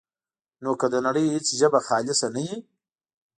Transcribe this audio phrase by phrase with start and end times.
[0.63, 2.57] نو که د نړۍ هېڅ ژبه خالصه نه وي،